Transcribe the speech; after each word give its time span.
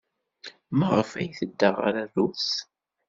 Maɣef 0.77 1.11
ay 1.19 1.29
tedda 1.39 1.69
ɣer 1.71 1.93
Rrus? 2.05 2.49